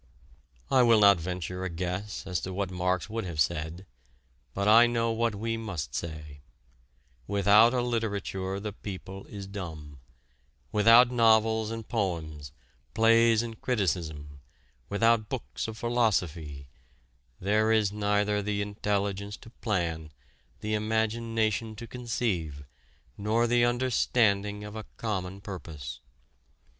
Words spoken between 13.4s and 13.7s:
and